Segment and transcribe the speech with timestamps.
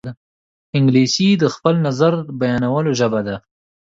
[0.77, 3.35] انګلیسي د خپل نظر بیانولو ژبه ده